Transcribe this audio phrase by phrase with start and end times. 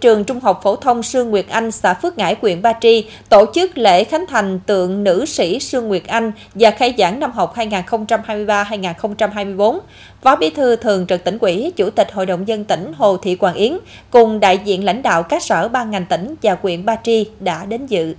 [0.00, 3.46] trường Trung học phổ thông Sương Nguyệt Anh, xã Phước Ngãi, huyện Ba Tri tổ
[3.54, 7.56] chức lễ khánh thành tượng nữ sĩ Sương Nguyệt Anh và khai giảng năm học
[7.56, 9.78] 2023-2024.
[10.22, 13.36] Phó Bí thư Thường trực tỉnh ủy, Chủ tịch Hội đồng dân tỉnh Hồ Thị
[13.36, 13.78] Quảng Yến
[14.10, 17.64] cùng đại diện lãnh đạo các sở ban ngành tỉnh và huyện Ba Tri đã
[17.64, 18.14] đến dự.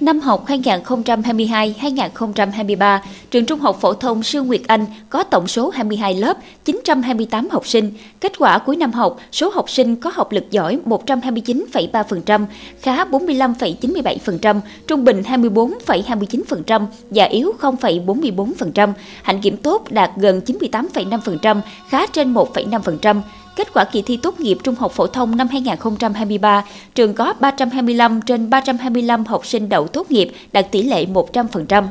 [0.00, 2.98] Năm học 2022-2023,
[3.30, 7.66] trường Trung học phổ thông Sương Nguyệt Anh có tổng số 22 lớp, 928 học
[7.66, 7.92] sinh.
[8.20, 12.46] Kết quả cuối năm học, số học sinh có học lực giỏi 129,3%,
[12.80, 18.92] khá 45,97%, trung bình 24,29% và yếu 0,44%.
[19.22, 23.20] Hạnh kiểm tốt đạt gần 98,5%, khá trên 1,5%.
[23.56, 26.64] Kết quả kỳ thi tốt nghiệp trung học phổ thông năm 2023,
[26.94, 31.84] trường có 325 trên 325 học sinh đậu tốt nghiệp, đạt tỷ lệ 100%.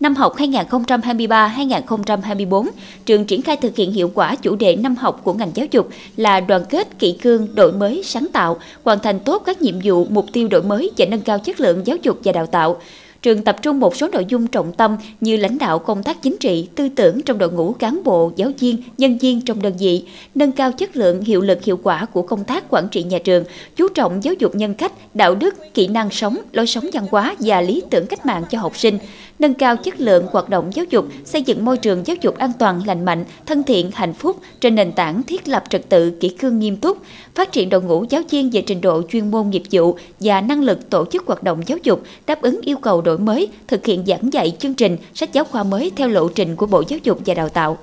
[0.00, 2.66] Năm học 2023-2024,
[3.06, 5.88] trường triển khai thực hiện hiệu quả chủ đề năm học của ngành giáo dục
[6.16, 10.06] là đoàn kết, kỷ cương, đổi mới, sáng tạo, hoàn thành tốt các nhiệm vụ,
[10.10, 12.76] mục tiêu đổi mới và nâng cao chất lượng giáo dục và đào tạo
[13.22, 16.36] trường tập trung một số nội dung trọng tâm như lãnh đạo công tác chính
[16.40, 20.04] trị, tư tưởng trong đội ngũ cán bộ, giáo viên, nhân viên trong đơn vị,
[20.34, 23.44] nâng cao chất lượng, hiệu lực hiệu quả của công tác quản trị nhà trường,
[23.76, 27.34] chú trọng giáo dục nhân cách, đạo đức, kỹ năng sống, lối sống văn hóa
[27.38, 28.98] và lý tưởng cách mạng cho học sinh,
[29.38, 32.52] nâng cao chất lượng hoạt động giáo dục, xây dựng môi trường giáo dục an
[32.58, 36.28] toàn, lành mạnh, thân thiện, hạnh phúc trên nền tảng thiết lập trật tự kỷ
[36.28, 36.98] cương nghiêm túc,
[37.34, 40.62] phát triển đội ngũ giáo viên về trình độ chuyên môn nghiệp vụ và năng
[40.62, 43.86] lực tổ chức hoạt động giáo dục đáp ứng yêu cầu đội đổi mới, thực
[43.86, 46.98] hiện giảng dạy chương trình, sách giáo khoa mới theo lộ trình của Bộ Giáo
[47.02, 47.78] dục và Đào tạo.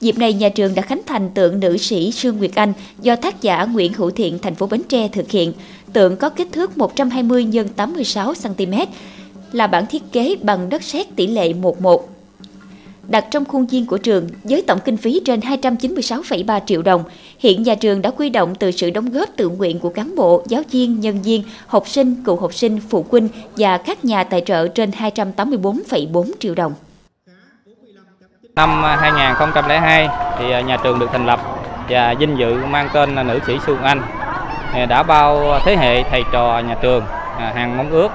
[0.00, 3.42] Dịp này, nhà trường đã khánh thành tượng nữ sĩ Sương Nguyệt Anh do tác
[3.42, 5.52] giả Nguyễn Hữu Thiện, thành phố Bến Tre thực hiện.
[5.92, 8.74] Tượng có kích thước 120 x 86 cm,
[9.52, 12.00] là bản thiết kế bằng đất sét tỷ lệ 1:1
[13.08, 17.04] đặt trong khuôn viên của trường với tổng kinh phí trên 296,3 triệu đồng.
[17.38, 20.42] Hiện nhà trường đã quy động từ sự đóng góp tự nguyện của cán bộ,
[20.46, 24.40] giáo viên, nhân viên, học sinh, cựu học sinh, phụ huynh và các nhà tài
[24.40, 26.72] trợ trên 284,4 triệu đồng.
[28.56, 31.40] Năm 2002 thì à, nhà trường được thành lập
[31.88, 34.02] và vinh dự mang tên là nữ sĩ Xuân Anh
[34.88, 37.04] đã bao thế hệ thầy trò nhà trường
[37.38, 38.08] à, hàng mong ước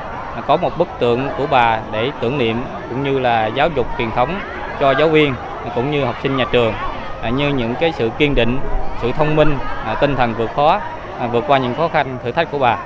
[0.47, 4.11] có một bức tượng của bà để tưởng niệm cũng như là giáo dục truyền
[4.11, 4.39] thống
[4.79, 5.35] cho giáo viên
[5.75, 6.73] cũng như học sinh nhà trường
[7.21, 8.59] à, như những cái sự kiên định,
[9.01, 10.81] sự thông minh, à, tinh thần vượt khó,
[11.19, 12.77] à, vượt qua những khó khăn thử thách của bà.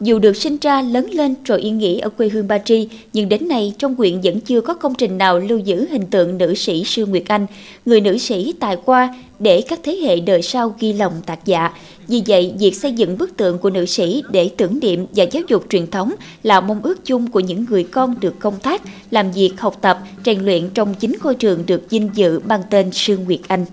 [0.00, 3.28] Dù được sinh ra lớn lên rồi yên nghỉ ở quê hương Ba Tri, nhưng
[3.28, 6.54] đến nay trong huyện vẫn chưa có công trình nào lưu giữ hình tượng nữ
[6.54, 7.46] sĩ Sương Nguyệt Anh,
[7.86, 11.70] người nữ sĩ tài qua để các thế hệ đời sau ghi lòng tạc dạ.
[12.08, 15.42] Vì vậy, việc xây dựng bức tượng của nữ sĩ để tưởng niệm và giáo
[15.48, 19.32] dục truyền thống là mong ước chung của những người con được công tác, làm
[19.32, 23.24] việc, học tập, rèn luyện trong chính ngôi trường được vinh dự mang tên Sương
[23.24, 23.64] Nguyệt Anh.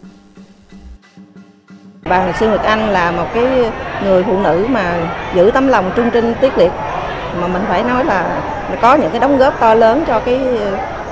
[2.10, 3.48] Bà Sương Nguyệt Anh là một cái
[4.04, 4.94] người phụ nữ mà
[5.36, 6.72] giữ tấm lòng trung trinh tiết liệt
[7.42, 8.26] mà mình phải nói là
[8.82, 10.40] có những cái đóng góp to lớn cho cái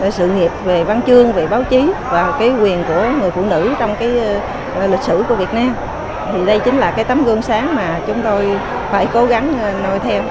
[0.02, 3.42] ờ, sự nghiệp về văn chương, về báo chí và cái quyền của người phụ
[3.50, 4.20] nữ trong cái
[4.80, 5.76] ờ, lịch sử của Việt Nam.
[6.34, 8.60] Thì đây chính là cái tấm gương sáng mà chúng tôi
[8.92, 10.22] phải cố gắng ờ, noi theo.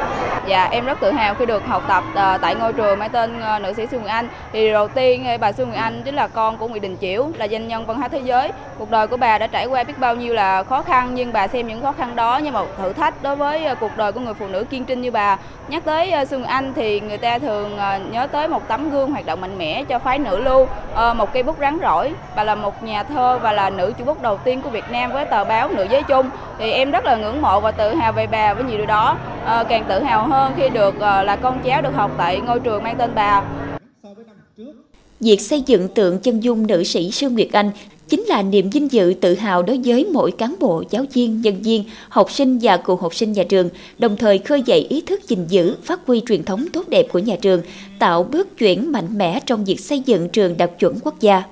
[0.50, 3.40] Dạ em rất tự hào khi được học tập uh, tại ngôi trường mang tên
[3.56, 4.28] uh, nữ sĩ Xuân Anh.
[4.52, 7.28] Thì đầu tiên ờ, bà Xuân Nguyễn Anh chính là con của Nguyễn Đình Chiểu,
[7.36, 8.52] là danh nhân văn hóa thế giới.
[8.78, 11.48] Cuộc đời của bà đã trải qua biết bao nhiêu là khó khăn nhưng bà
[11.48, 14.20] xem những khó khăn đó như một thử thách đối với uh, cuộc đời của
[14.20, 15.36] người phụ nữ kiên trinh như bà.
[15.68, 19.10] Nhắc tới uh, Xuân Anh thì người ta thường uh, nhớ tới một tấm gương
[19.10, 22.12] hoạt động mạnh mẽ cho phái nữ lưu, uh, một cây bút rắn rỏi.
[22.36, 25.12] Bà là một nhà thơ và là nữ chủ bút đầu tiên của Việt Nam
[25.12, 26.30] với tờ báo Nữ Giới Chung.
[26.58, 29.16] Thì em rất là ngưỡng mộ và tự hào về bà với nhiều điều đó.
[29.40, 32.60] Uh, càng tự hào hơn khi được ờ, là con cháu được học tại ngôi
[32.60, 33.42] trường mang tên bà.
[35.20, 37.70] Việc xây dựng tượng chân dung nữ sĩ Sương Nguyệt Anh
[38.08, 41.62] chính là niềm vinh dự tự hào đối với mỗi cán bộ, giáo viên, nhân
[41.62, 43.68] viên, học sinh và cựu học sinh nhà trường,
[43.98, 47.18] đồng thời khơi dậy ý thức gìn giữ, phát huy truyền thống tốt đẹp của
[47.18, 47.62] nhà trường,
[47.98, 51.42] tạo bước chuyển mạnh mẽ trong việc xây dựng trường đạt chuẩn quốc gia.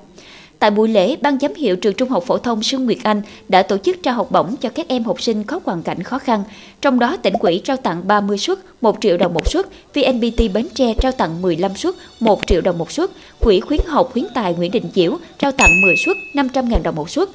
[0.58, 3.62] Tại buổi lễ, Ban giám hiệu trường Trung học phổ thông Sương Nguyệt Anh đã
[3.62, 6.44] tổ chức trao học bổng cho các em học sinh có hoàn cảnh khó khăn.
[6.80, 10.68] Trong đó, tỉnh quỹ trao tặng 30 suất, 1 triệu đồng một suất, VNPT Bến
[10.74, 13.10] Tre trao tặng 15 suất, 1 triệu đồng một suất,
[13.40, 17.10] Quỹ khuyến học khuyến tài Nguyễn Đình Chiểu trao tặng 10 suất, 500.000 đồng một
[17.10, 17.28] suất,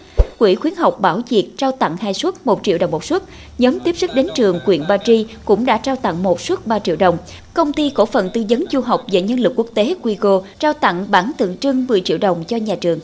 [0.43, 3.23] Quỹ khuyến học Bảo Diệt trao tặng 2 suất 1 triệu đồng một suất.
[3.57, 6.79] Nhóm tiếp sức đến trường quyện Ba Tri cũng đã trao tặng một suất 3
[6.79, 7.17] triệu đồng.
[7.53, 10.73] Công ty cổ phần tư vấn du học và nhân lực quốc tế Quigo trao
[10.73, 12.99] tặng bản tượng trưng 10 triệu đồng cho nhà trường.